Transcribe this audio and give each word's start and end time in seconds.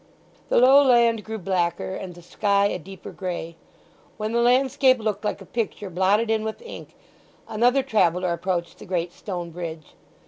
The 0.49 0.57
low 0.57 0.81
land 0.81 1.23
grew 1.23 1.37
blacker, 1.37 1.93
and 1.93 2.15
the 2.15 2.23
sky 2.23 2.65
a 2.69 2.79
deeper 2.79 3.11
grey, 3.11 3.55
When 4.17 4.31
the 4.31 4.41
landscape 4.41 4.97
looked 4.97 5.23
like 5.23 5.41
a 5.41 5.45
picture 5.45 5.91
blotted 5.91 6.31
in 6.31 6.43
with 6.43 6.59
ink, 6.63 6.95
another 7.47 7.83
traveller 7.83 8.33
approached 8.33 8.79
the 8.79 8.85
great 8.85 9.13
stone 9.13 9.51
bridge. 9.51 9.93